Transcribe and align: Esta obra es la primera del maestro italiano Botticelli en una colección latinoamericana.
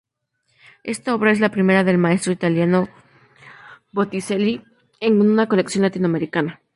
Esta 0.83 1.13
obra 1.13 1.29
es 1.29 1.39
la 1.39 1.51
primera 1.51 1.83
del 1.83 1.99
maestro 1.99 2.33
italiano 2.33 2.89
Botticelli 3.91 4.63
en 4.99 5.21
una 5.21 5.47
colección 5.47 5.83
latinoamericana. 5.83 6.59